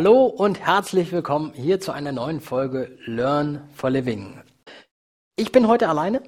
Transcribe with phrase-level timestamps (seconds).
[0.00, 4.40] Hallo und herzlich willkommen hier zu einer neuen Folge Learn for Living.
[5.36, 6.22] Ich bin heute alleine,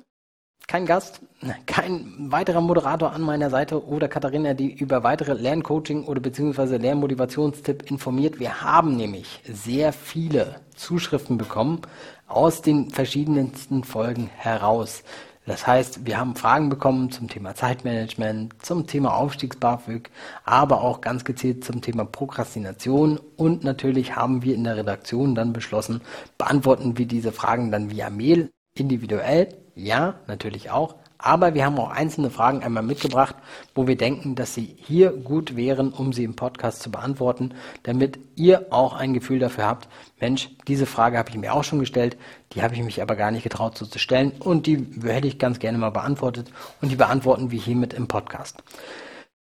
[0.68, 1.22] kein Gast,
[1.64, 7.90] kein weiterer Moderator an meiner Seite oder Katharina, die über weitere Lerncoaching oder beziehungsweise Lernmotivationstipp
[7.90, 8.38] informiert.
[8.38, 11.80] Wir haben nämlich sehr viele Zuschriften bekommen
[12.28, 15.02] aus den verschiedensten Folgen heraus.
[15.44, 20.08] Das heißt, wir haben Fragen bekommen zum Thema Zeitmanagement, zum Thema Aufstiegs-BAföG,
[20.44, 25.52] aber auch ganz gezielt zum Thema Prokrastination und natürlich haben wir in der Redaktion dann
[25.52, 26.00] beschlossen,
[26.38, 29.48] beantworten wir diese Fragen dann via Mail individuell.
[29.74, 30.94] Ja, natürlich auch.
[31.22, 33.36] Aber wir haben auch einzelne Fragen einmal mitgebracht,
[33.76, 37.54] wo wir denken, dass sie hier gut wären, um sie im Podcast zu beantworten,
[37.84, 39.88] damit ihr auch ein Gefühl dafür habt,
[40.20, 42.16] Mensch, diese Frage habe ich mir auch schon gestellt,
[42.52, 45.38] die habe ich mich aber gar nicht getraut so zu stellen und die hätte ich
[45.38, 46.50] ganz gerne mal beantwortet
[46.80, 48.62] und die beantworten wir hiermit im Podcast.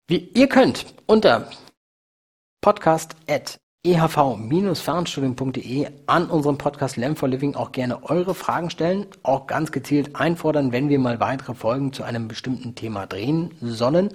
[0.07, 1.49] Wie ihr könnt unter
[2.61, 9.73] podcast@ ehv-fernstudium.de an unserem Podcast Learn for Living auch gerne eure Fragen stellen, auch ganz
[9.73, 14.09] gezielt einfordern, wenn wir mal weitere Folgen zu einem bestimmten Thema drehen sollen.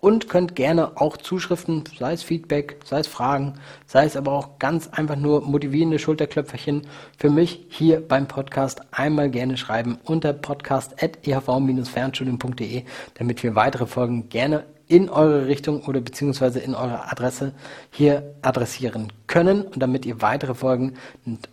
[0.00, 3.54] Und könnt gerne auch Zuschriften, sei es Feedback, sei es Fragen,
[3.86, 9.30] sei es aber auch ganz einfach nur motivierende Schulterklöpferchen für mich hier beim Podcast einmal
[9.30, 12.82] gerne schreiben unter podcast.ehv-fernstudium.de,
[13.14, 17.52] damit wir weitere Folgen gerne in eure Richtung oder beziehungsweise in eure Adresse
[17.90, 20.98] hier adressieren können und damit ihr weitere Folgen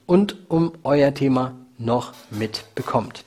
[0.05, 3.23] und um euer Thema noch mitbekommt.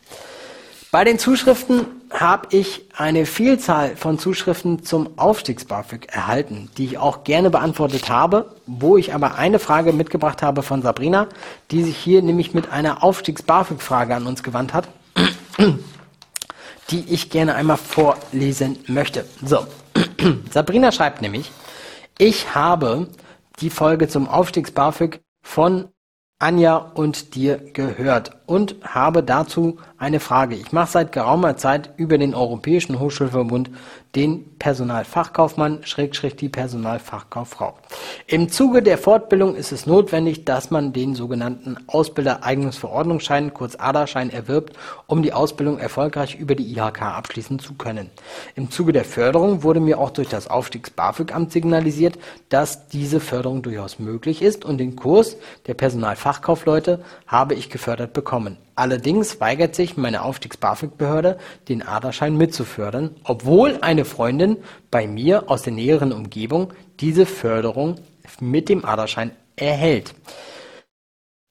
[0.91, 7.25] Bei den Zuschriften habe ich eine Vielzahl von Zuschriften zum Aufstiegs-BAföG erhalten, die ich auch
[7.25, 11.29] gerne beantwortet habe, wo ich aber eine Frage mitgebracht habe von Sabrina,
[11.71, 14.89] die sich hier nämlich mit einer Aufstiegs-BAföG-Frage an uns gewandt hat,
[16.91, 19.25] die ich gerne einmal vorlesen möchte.
[19.43, 19.67] So,
[20.51, 21.51] Sabrina schreibt nämlich,
[22.19, 23.09] ich habe
[23.61, 25.89] die Folge zum Aufstiegs-BAföG von
[26.39, 30.57] Anja und dir gehört und habe dazu eine Frage.
[30.57, 33.71] Ich mache seit geraumer Zeit über den Europäischen Hochschulverbund
[34.15, 37.75] den Personalfachkaufmann, Schrägstrich die Personalfachkauffrau.
[38.27, 44.77] Im Zuge der Fortbildung ist es notwendig, dass man den sogenannten Ausbildereignungsverordnungsschein, kurz ADA-Schein, erwirbt,
[45.07, 48.11] um die Ausbildung erfolgreich über die IHK abschließen zu können.
[48.55, 52.19] Im Zuge der Förderung wurde mir auch durch das Aufstiegs-BAföG-Amt signalisiert,
[52.51, 55.37] dass diese Förderung durchaus möglich ist und den Kurs
[55.67, 58.59] der Personalfachkaufleute habe ich gefördert bekommen.
[58.75, 61.39] Allerdings weigert sich meine Aufstiegs-BAföG-Behörde,
[61.69, 64.57] den ADA-Schein mitzufördern, obwohl eine Freundin
[64.91, 67.97] bei mir aus der näheren Umgebung diese Förderung
[68.41, 70.15] mit dem ADA-Schein erhält.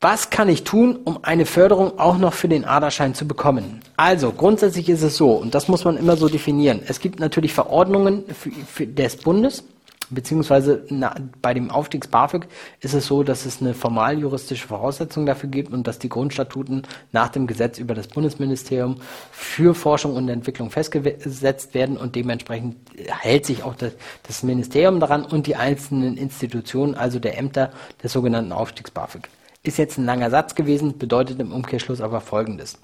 [0.03, 3.81] Was kann ich tun, um eine Förderung auch noch für den ADA-Schein zu bekommen?
[3.97, 6.81] Also, grundsätzlich ist es so, und das muss man immer so definieren.
[6.87, 9.63] Es gibt natürlich Verordnungen für, für des Bundes,
[10.11, 12.47] beziehungsweise na, bei dem Aufstiegs BAföG
[12.81, 16.83] ist es so, dass es eine formal juristische Voraussetzung dafür gibt und dass die Grundstatuten
[17.11, 18.97] nach dem Gesetz über das Bundesministerium
[19.31, 22.77] für Forschung und Entwicklung festgesetzt werden und dementsprechend
[23.07, 27.71] hält sich auch das, das Ministerium daran und die einzelnen Institutionen, also der Ämter
[28.03, 29.29] des sogenannten Aufstiegs BAföG.
[29.63, 32.79] Ist jetzt ein langer Satz gewesen, bedeutet im Umkehrschluss aber Folgendes.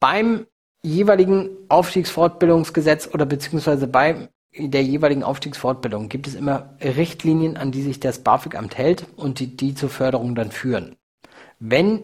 [0.00, 0.46] Beim
[0.82, 4.28] jeweiligen Aufstiegsfortbildungsgesetz oder beziehungsweise beim
[4.58, 9.56] der jeweiligen Aufstiegsfortbildung gibt es immer Richtlinien, an die sich das BAföG-Amt hält und die,
[9.56, 10.96] die zur Förderung dann führen.
[11.58, 12.02] Wenn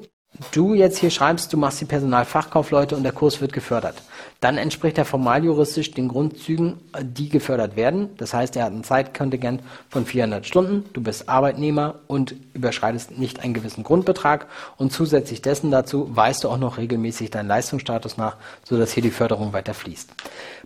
[0.52, 4.02] du jetzt hier schreibst, du machst die Personalfachkaufleute und der Kurs wird gefördert,
[4.40, 8.10] dann entspricht er formal juristisch den Grundzügen, die gefördert werden.
[8.16, 13.40] Das heißt, er hat ein Zeitkontingent von 400 Stunden, du bist Arbeitnehmer und überschreitest nicht
[13.40, 14.46] einen gewissen Grundbetrag
[14.78, 19.10] und zusätzlich dessen dazu weist du auch noch regelmäßig deinen Leistungsstatus nach, sodass hier die
[19.10, 20.10] Förderung weiter fließt.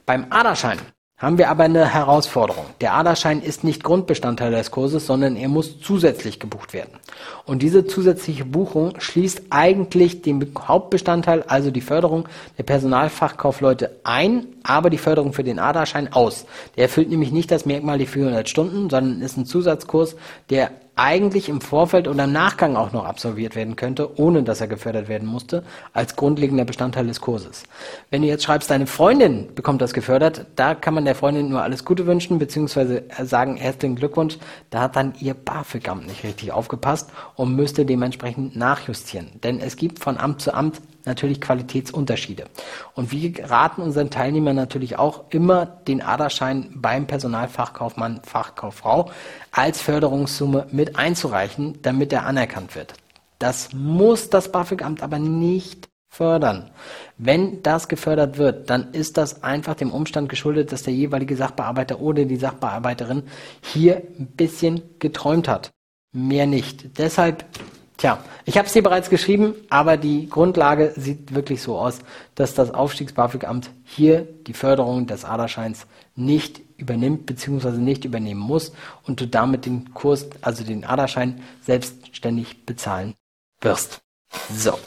[0.04, 0.78] Beim ADA-Schein
[1.18, 2.66] haben wir aber eine Herausforderung.
[2.82, 6.92] Der Aderschein ist nicht Grundbestandteil des Kurses, sondern er muss zusätzlich gebucht werden.
[7.46, 12.28] Und diese zusätzliche Buchung schließt eigentlich den Hauptbestandteil, also die Förderung
[12.58, 16.44] der Personalfachkaufleute ein, aber die Förderung für den Aderschein aus.
[16.76, 20.16] Der erfüllt nämlich nicht das Merkmal die 400 Stunden, sondern ist ein Zusatzkurs,
[20.50, 24.66] der eigentlich im Vorfeld oder im Nachgang auch noch absolviert werden könnte, ohne dass er
[24.66, 25.62] gefördert werden musste,
[25.92, 27.64] als grundlegender Bestandteil des Kurses.
[28.10, 31.62] Wenn du jetzt schreibst, deine Freundin bekommt das gefördert, da kann man der Freundin nur
[31.62, 34.38] alles Gute wünschen, beziehungsweise sagen herzlichen Glückwunsch,
[34.70, 39.32] da hat dann ihr BAföG-Amt nicht richtig aufgepasst und müsste dementsprechend nachjustieren.
[39.44, 42.44] Denn es gibt von Amt zu Amt natürlich Qualitätsunterschiede.
[42.94, 49.10] Und wir raten unseren Teilnehmern natürlich auch immer den Aderschein beim Personalfachkaufmann, Fachkauffrau
[49.50, 52.94] als Förderungssumme mit einzureichen, damit er anerkannt wird.
[53.38, 56.70] Das muss das BAföG-Amt aber nicht fördern.
[57.18, 62.00] Wenn das gefördert wird, dann ist das einfach dem Umstand geschuldet, dass der jeweilige Sachbearbeiter
[62.00, 63.24] oder die Sachbearbeiterin
[63.60, 65.70] hier ein bisschen geträumt hat
[66.16, 66.98] mehr nicht.
[66.98, 67.44] Deshalb,
[67.96, 72.00] tja, ich habe es dir bereits geschrieben, aber die Grundlage sieht wirklich so aus,
[72.34, 77.70] dass das Aufstiegs-BAföG-Amt hier die Förderung des Aderscheins nicht übernimmt bzw.
[77.70, 78.72] nicht übernehmen muss
[79.04, 83.14] und du damit den Kurs, also den Aderschein, selbstständig bezahlen
[83.60, 84.00] wirst.
[84.52, 84.78] So.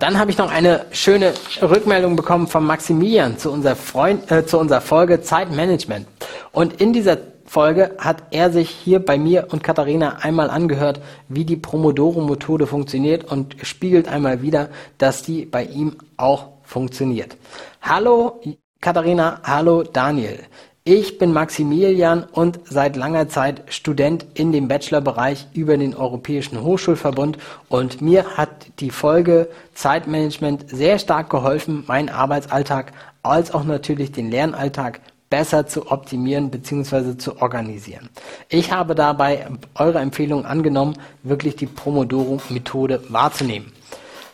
[0.00, 1.32] Dann habe ich noch eine schöne
[1.62, 6.08] Rückmeldung bekommen von Maximilian zu unserer, Freund, äh, zu unserer Folge Zeitmanagement.
[6.50, 11.44] Und in dieser Folge hat er sich hier bei mir und Katharina einmal angehört, wie
[11.44, 17.36] die Promodoro-Methode funktioniert und spiegelt einmal wieder, dass die bei ihm auch funktioniert.
[17.80, 18.40] Hallo
[18.80, 20.40] Katharina, hallo Daniel.
[20.88, 27.38] Ich bin Maximilian und seit langer Zeit Student in dem Bachelorbereich über den Europäischen Hochschulverbund
[27.68, 32.92] und mir hat die Folge Zeitmanagement sehr stark geholfen, meinen Arbeitsalltag
[33.24, 35.00] als auch natürlich den Lernalltag
[35.30, 37.16] besser zu optimieren bzw.
[37.16, 38.08] zu organisieren.
[38.48, 43.72] Ich habe dabei eure Empfehlung angenommen, wirklich die Pomodoro-Methode wahrzunehmen.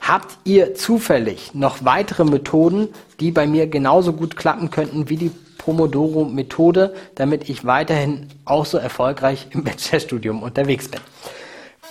[0.00, 2.88] Habt ihr zufällig noch weitere Methoden,
[3.20, 8.78] die bei mir genauso gut klappen könnten wie die Pomodoro-Methode, damit ich weiterhin auch so
[8.78, 11.00] erfolgreich im Bachelorstudium unterwegs bin.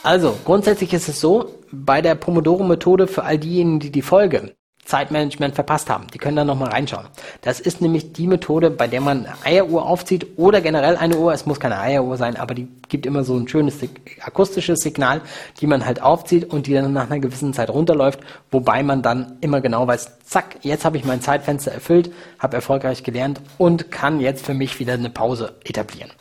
[0.03, 4.56] Also, grundsätzlich ist es so, bei der Pomodoro-Methode für all diejenigen, die die Folge
[4.91, 6.07] Zeitmanagement verpasst haben.
[6.13, 7.07] Die können da nochmal reinschauen.
[7.41, 11.31] Das ist nämlich die Methode, bei der man eine Eieruhr aufzieht oder generell eine Uhr.
[11.31, 13.75] Es muss keine Eieruhr sein, aber die gibt immer so ein schönes
[14.21, 15.21] akustisches Signal,
[15.61, 18.19] die man halt aufzieht und die dann nach einer gewissen Zeit runterläuft,
[18.51, 23.03] wobei man dann immer genau weiß, zack, jetzt habe ich mein Zeitfenster erfüllt, habe erfolgreich
[23.03, 26.11] gelernt und kann jetzt für mich wieder eine Pause etablieren.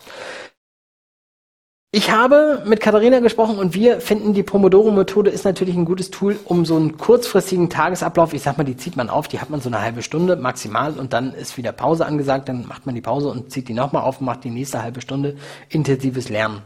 [1.92, 6.38] Ich habe mit Katharina gesprochen und wir finden, die Pomodoro-Methode ist natürlich ein gutes Tool,
[6.44, 9.60] um so einen kurzfristigen Tagesablauf, ich sag mal, die zieht man auf, die hat man
[9.60, 13.00] so eine halbe Stunde maximal und dann ist wieder Pause angesagt, dann macht man die
[13.00, 15.36] Pause und zieht die nochmal auf und macht die nächste halbe Stunde
[15.68, 16.62] intensives Lernen.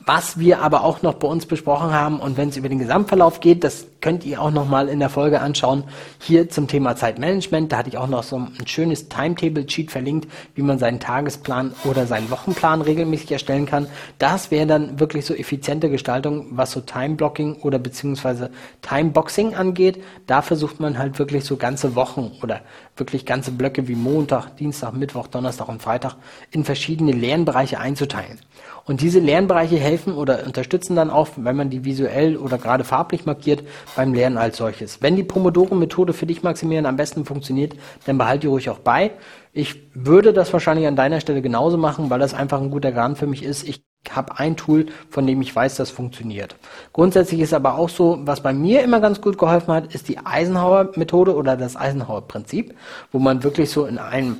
[0.00, 3.40] Was wir aber auch noch bei uns besprochen haben und wenn es über den Gesamtverlauf
[3.40, 5.84] geht, das könnt ihr auch noch mal in der Folge anschauen,
[6.20, 7.72] hier zum Thema Zeitmanagement.
[7.72, 12.06] Da hatte ich auch noch so ein schönes Timetable-Sheet verlinkt, wie man seinen Tagesplan oder
[12.06, 13.86] seinen Wochenplan regelmäßig erstellen kann.
[14.18, 18.50] Das wäre dann wirklich so effiziente Gestaltung, was so Time-Blocking oder beziehungsweise
[18.82, 20.04] Time-Boxing angeht.
[20.26, 22.60] Da versucht man halt wirklich so ganze Wochen oder
[22.98, 26.16] wirklich ganze Blöcke wie Montag, Dienstag, Mittwoch, Donnerstag und Freitag
[26.50, 28.38] in verschiedene Lernbereiche einzuteilen.
[28.86, 33.24] Und diese Lernbereiche helfen oder unterstützen dann auch, wenn man die visuell oder gerade farblich
[33.24, 33.62] markiert,
[33.96, 35.02] beim Lernen als solches.
[35.02, 37.74] Wenn die Pomodoro-Methode für dich, Maximilian, am besten funktioniert,
[38.06, 39.12] dann behalte die ruhig auch bei.
[39.52, 43.16] Ich würde das wahrscheinlich an deiner Stelle genauso machen, weil das einfach ein guter Garn
[43.16, 43.66] für mich ist.
[43.68, 46.56] Ich habe ein Tool, von dem ich weiß, das funktioniert.
[46.92, 50.18] Grundsätzlich ist aber auch so, was bei mir immer ganz gut geholfen hat, ist die
[50.18, 52.74] Eisenhower-Methode oder das Eisenhower-Prinzip,
[53.12, 54.38] wo man wirklich so in einem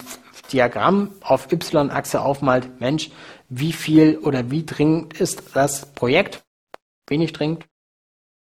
[0.52, 3.10] Diagramm auf Y-Achse aufmalt, Mensch,
[3.48, 6.44] wie viel oder wie dringend ist das Projekt?
[7.08, 7.66] Wenig dringend,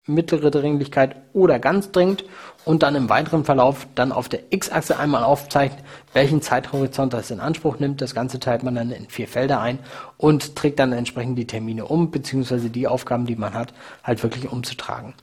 [0.07, 2.25] mittlere Dringlichkeit oder ganz dringend
[2.65, 7.39] und dann im weiteren Verlauf dann auf der X-Achse einmal aufzeichnet, welchen Zeithorizont das in
[7.39, 8.01] Anspruch nimmt.
[8.01, 9.79] Das Ganze teilt man dann in vier Felder ein
[10.17, 13.73] und trägt dann entsprechend die Termine um, beziehungsweise die Aufgaben, die man hat,
[14.03, 15.13] halt wirklich umzutragen.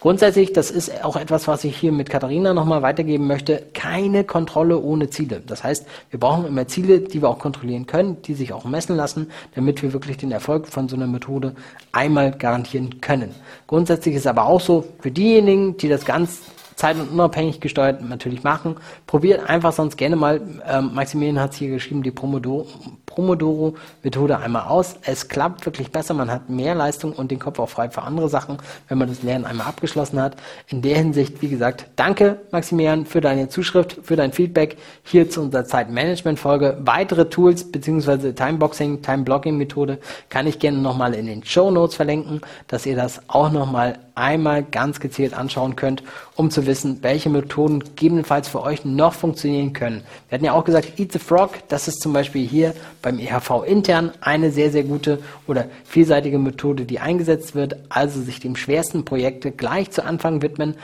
[0.00, 4.78] Grundsätzlich, das ist auch etwas, was ich hier mit Katharina nochmal weitergeben möchte, keine Kontrolle
[4.78, 5.42] ohne Ziele.
[5.44, 8.96] Das heißt, wir brauchen immer Ziele, die wir auch kontrollieren können, die sich auch messen
[8.96, 11.54] lassen, damit wir wirklich den Erfolg von so einer Methode
[11.90, 13.34] einmal garantieren können.
[13.66, 16.40] Grundsätzlich ist aber auch so, für diejenigen, die das ganz
[16.76, 18.76] zeit- und unabhängig gesteuert natürlich machen.
[19.06, 22.66] Probiert einfach sonst gerne mal, ähm, Maximilian hat es hier geschrieben, die Pomodoro,
[23.06, 24.96] Pomodoro-Methode einmal aus.
[25.02, 28.28] Es klappt wirklich besser, man hat mehr Leistung und den Kopf auch frei für andere
[28.28, 30.36] Sachen, wenn man das Lernen einmal abgeschlossen hat.
[30.68, 35.42] In der Hinsicht, wie gesagt, danke Maximilian für deine Zuschrift, für dein Feedback hier zu
[35.42, 36.78] unserer Zeitmanagement-Folge.
[36.80, 38.32] Weitere Tools bzw.
[38.32, 39.98] Timeboxing, Time-Blocking-Methode
[40.28, 44.62] kann ich gerne nochmal in den Show Notes verlinken, dass ihr das auch nochmal einmal
[44.62, 46.02] ganz gezielt anschauen könnt,
[46.34, 50.02] um zu wissen, welche Methoden gegebenenfalls für euch noch funktionieren können.
[50.28, 53.64] Wir hatten ja auch gesagt, Eat the Frog, das ist zum Beispiel hier beim EHV
[53.66, 57.76] intern eine sehr, sehr gute oder vielseitige Methode, die eingesetzt wird.
[57.88, 60.76] Also sich dem schwersten Projekte gleich zu Anfang widmen,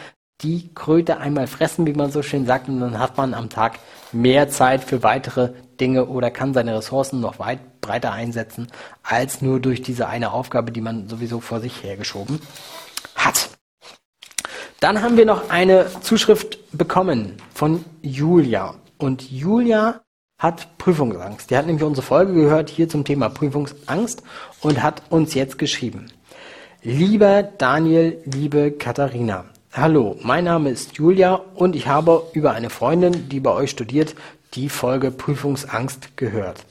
[0.42, 3.80] die Kröte einmal fressen, wie man so schön sagt, und dann hat man am Tag
[4.12, 8.68] mehr Zeit für weitere Dinge oder kann seine Ressourcen noch weit breiter einsetzen,
[9.02, 12.40] als nur durch diese eine Aufgabe, die man sowieso vor sich hergeschoben
[13.16, 13.57] hat.
[14.80, 18.76] Dann haben wir noch eine Zuschrift bekommen von Julia.
[18.96, 20.02] Und Julia
[20.40, 21.50] hat Prüfungsangst.
[21.50, 24.22] Die hat nämlich unsere Folge gehört hier zum Thema Prüfungsangst
[24.60, 26.12] und hat uns jetzt geschrieben.
[26.82, 29.46] Lieber Daniel, liebe Katharina.
[29.72, 34.14] Hallo, mein Name ist Julia und ich habe über eine Freundin, die bei euch studiert,
[34.54, 36.64] die Folge Prüfungsangst gehört.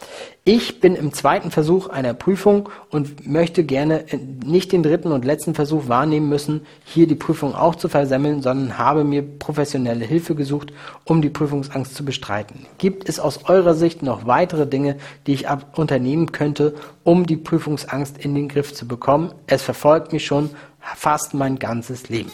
[0.50, 4.06] Ich bin im zweiten Versuch einer Prüfung und möchte gerne
[4.46, 8.78] nicht den dritten und letzten Versuch wahrnehmen müssen, hier die Prüfung auch zu versemmeln, sondern
[8.78, 10.72] habe mir professionelle Hilfe gesucht,
[11.04, 12.66] um die Prüfungsangst zu bestreiten.
[12.78, 18.18] Gibt es aus eurer Sicht noch weitere Dinge, die ich unternehmen könnte, um die Prüfungsangst
[18.18, 19.34] in den Griff zu bekommen?
[19.48, 22.32] Es verfolgt mich schon fast mein ganzes Leben.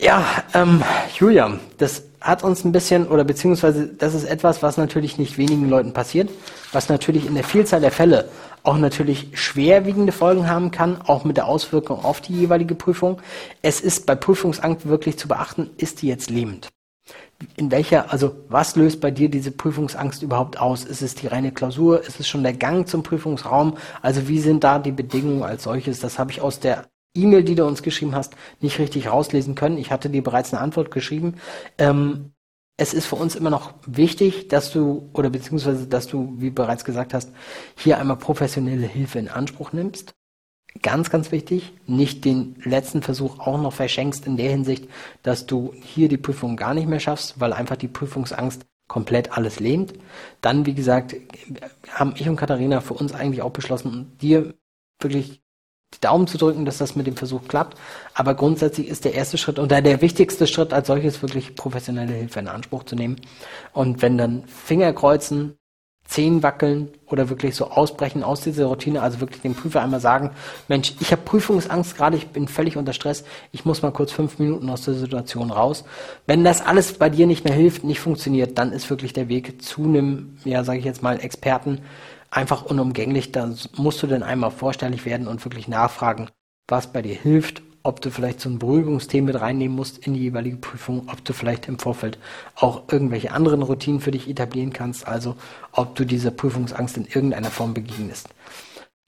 [0.00, 0.82] Ja, ähm,
[1.18, 5.68] Julia, das hat uns ein bisschen, oder beziehungsweise das ist etwas, was natürlich nicht wenigen
[5.68, 6.30] Leuten passiert,
[6.72, 8.30] was natürlich in der Vielzahl der Fälle
[8.62, 13.20] auch natürlich schwerwiegende Folgen haben kann, auch mit der Auswirkung auf die jeweilige Prüfung.
[13.60, 16.68] Es ist bei Prüfungsangst wirklich zu beachten, ist die jetzt lebend?
[17.56, 20.84] In welcher, also was löst bei dir diese Prüfungsangst überhaupt aus?
[20.84, 22.02] Ist es die reine Klausur?
[22.06, 23.76] Ist es schon der Gang zum Prüfungsraum?
[24.00, 26.00] Also wie sind da die Bedingungen als solches?
[26.00, 29.78] Das habe ich aus der E-Mail, die du uns geschrieben hast, nicht richtig rauslesen können.
[29.78, 31.36] Ich hatte dir bereits eine Antwort geschrieben.
[31.78, 32.32] Ähm,
[32.76, 36.84] es ist für uns immer noch wichtig, dass du, oder beziehungsweise, dass du, wie bereits
[36.84, 37.30] gesagt hast,
[37.76, 40.14] hier einmal professionelle Hilfe in Anspruch nimmst.
[40.82, 44.88] Ganz, ganz wichtig, nicht den letzten Versuch auch noch verschenkst in der Hinsicht,
[45.22, 49.60] dass du hier die Prüfung gar nicht mehr schaffst, weil einfach die Prüfungsangst komplett alles
[49.60, 49.94] lähmt.
[50.40, 51.16] Dann, wie gesagt,
[51.90, 54.54] haben ich und Katharina für uns eigentlich auch beschlossen, dir
[55.00, 55.39] wirklich
[55.94, 57.76] die Daumen zu drücken, dass das mit dem Versuch klappt.
[58.14, 62.40] Aber grundsätzlich ist der erste Schritt und der wichtigste Schritt als solches wirklich professionelle Hilfe
[62.40, 63.16] in Anspruch zu nehmen.
[63.72, 65.56] Und wenn dann Finger kreuzen,
[66.10, 70.32] Zehen wackeln oder wirklich so ausbrechen aus dieser Routine, also wirklich dem Prüfer einmal sagen,
[70.66, 74.40] Mensch, ich habe Prüfungsangst gerade, ich bin völlig unter Stress, ich muss mal kurz fünf
[74.40, 75.84] Minuten aus der Situation raus.
[76.26, 79.62] Wenn das alles bei dir nicht mehr hilft, nicht funktioniert, dann ist wirklich der Weg
[79.62, 81.82] zu einem, ja, sage ich jetzt mal, Experten,
[82.30, 83.32] einfach unumgänglich.
[83.32, 86.28] Da musst du dann einmal vorstellig werden und wirklich nachfragen,
[86.68, 90.20] was bei dir hilft, ob du vielleicht so ein Beruhigungsthema mit reinnehmen musst in die
[90.20, 92.18] jeweilige Prüfung, ob du vielleicht im Vorfeld
[92.54, 95.36] auch irgendwelche anderen Routinen für dich etablieren kannst, also
[95.72, 98.28] ob du dieser Prüfungsangst in irgendeiner Form begegnest.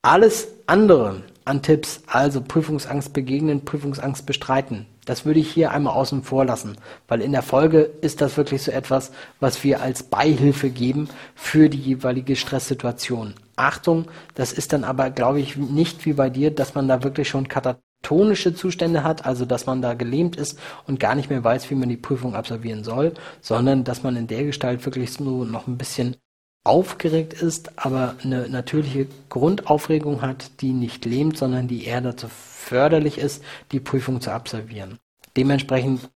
[0.02, 6.22] Alles andere an Tipps, also Prüfungsangst begegnen, Prüfungsangst bestreiten, das würde ich hier einmal außen
[6.22, 6.76] vor lassen,
[7.08, 11.68] weil in der Folge ist das wirklich so etwas, was wir als Beihilfe geben für
[11.68, 13.34] die jeweilige Stresssituation.
[13.56, 17.28] Achtung, das ist dann aber, glaube ich, nicht wie bei dir, dass man da wirklich
[17.28, 21.70] schon katatonische Zustände hat, also dass man da gelähmt ist und gar nicht mehr weiß,
[21.70, 25.66] wie man die Prüfung absolvieren soll, sondern dass man in der Gestalt wirklich so noch
[25.66, 26.16] ein bisschen
[26.64, 33.18] aufgeregt ist, aber eine natürliche Grundaufregung hat, die nicht lähmt, sondern die eher dazu förderlich
[33.18, 33.42] ist,
[33.72, 34.98] die Prüfung zu absolvieren.
[35.36, 36.10] Dementsprechend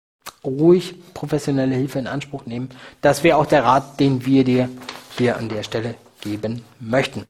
[0.45, 2.69] ruhig professionelle Hilfe in Anspruch nehmen.
[3.01, 4.69] Das wäre auch der Rat, den wir dir
[5.17, 7.25] hier an der Stelle geben möchten.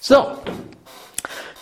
[0.00, 0.26] So,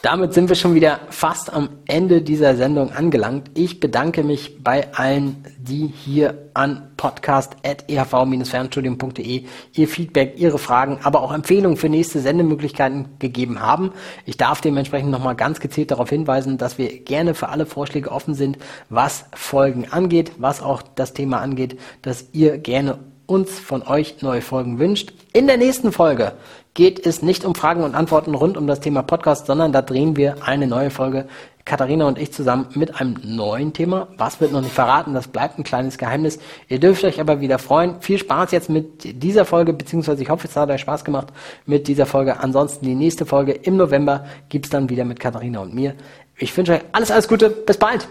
[0.03, 3.51] damit sind wir schon wieder fast am Ende dieser Sendung angelangt.
[3.55, 11.33] Ich bedanke mich bei allen, die hier an podcast.ehv-fernstudium.de ihr Feedback, ihre Fragen, aber auch
[11.33, 13.91] Empfehlungen für nächste Sendemöglichkeiten gegeben haben.
[14.25, 18.35] Ich darf dementsprechend nochmal ganz gezielt darauf hinweisen, dass wir gerne für alle Vorschläge offen
[18.35, 22.99] sind, was Folgen angeht, was auch das Thema angeht, dass ihr gerne
[23.31, 25.13] uns von euch neue Folgen wünscht.
[25.33, 26.33] In der nächsten Folge
[26.75, 30.17] geht es nicht um Fragen und Antworten rund um das Thema Podcast, sondern da drehen
[30.17, 31.27] wir eine neue Folge,
[31.65, 34.09] Katharina und ich zusammen mit einem neuen Thema.
[34.17, 35.15] Was wird noch nicht verraten?
[35.15, 36.41] Das bleibt ein kleines Geheimnis.
[36.69, 38.01] Ihr dürft euch aber wieder freuen.
[38.01, 41.29] Viel Spaß jetzt mit dieser Folge, beziehungsweise ich hoffe, es hat euch Spaß gemacht
[41.67, 42.41] mit dieser Folge.
[42.41, 45.95] Ansonsten die nächste Folge im November gibt es dann wieder mit Katharina und mir.
[46.37, 47.51] Ich wünsche euch alles, alles Gute.
[47.51, 48.09] Bis bald.